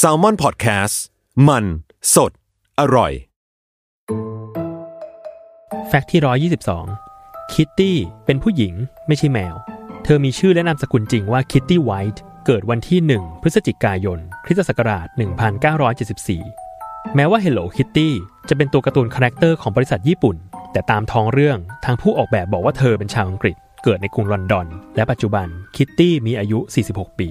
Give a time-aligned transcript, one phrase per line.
[0.00, 0.94] Salmon Podcast
[1.48, 1.64] มัน
[2.14, 2.32] สด
[2.80, 3.12] อร่อย
[5.88, 8.74] Fact ที่ 122 คิตตี้เป็นผู้หญิง
[9.06, 9.54] ไม่ใช่แมว
[10.04, 15.06] เธอมีชื่อและนามสกุลจริงว่า Kitty White เกิดวันที่ 1 พฤศจิกายน คริสตศักราช
[16.30, 18.08] 1974 แม้ว่า Hello Kitty
[18.48, 20.36] จะเป็นตัวการ์ตูน character ของบริษัทญี่ปุ่น
[20.72, 24.66] แต่ตามท้องเรื่องทางผู้ออกแบบบอกว่าเธอเป็นชาวอังกฤษ เกิดในกรุงลอนดอน
[24.96, 26.58] และปัจจุบันคิตตี้มีอายุ
[26.90, 27.28] 46 ปี